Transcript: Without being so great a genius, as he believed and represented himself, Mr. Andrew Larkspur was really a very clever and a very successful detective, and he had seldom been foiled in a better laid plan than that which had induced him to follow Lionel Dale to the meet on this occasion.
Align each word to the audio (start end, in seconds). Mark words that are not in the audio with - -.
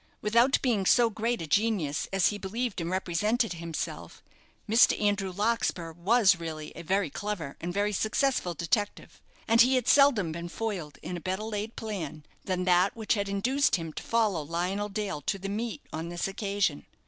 Without 0.19 0.59
being 0.63 0.83
so 0.87 1.11
great 1.11 1.43
a 1.43 1.45
genius, 1.45 2.07
as 2.11 2.29
he 2.29 2.39
believed 2.39 2.81
and 2.81 2.89
represented 2.89 3.53
himself, 3.53 4.23
Mr. 4.67 4.99
Andrew 4.99 5.31
Larkspur 5.31 5.91
was 5.93 6.37
really 6.39 6.71
a 6.75 6.81
very 6.81 7.11
clever 7.11 7.55
and 7.61 7.69
a 7.69 7.71
very 7.71 7.93
successful 7.93 8.55
detective, 8.55 9.21
and 9.47 9.61
he 9.61 9.75
had 9.75 9.87
seldom 9.87 10.31
been 10.31 10.49
foiled 10.49 10.97
in 11.03 11.17
a 11.17 11.21
better 11.21 11.43
laid 11.43 11.75
plan 11.75 12.25
than 12.45 12.63
that 12.63 12.95
which 12.95 13.13
had 13.13 13.29
induced 13.29 13.75
him 13.75 13.93
to 13.93 14.01
follow 14.01 14.41
Lionel 14.41 14.89
Dale 14.89 15.21
to 15.21 15.37
the 15.37 15.49
meet 15.49 15.83
on 15.93 16.09
this 16.09 16.27
occasion. 16.27 16.87